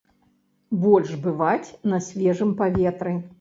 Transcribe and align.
Больш 0.85 1.11
бываць 1.25 1.75
на 1.93 2.01
свежым 2.07 2.55
паветры. 2.65 3.15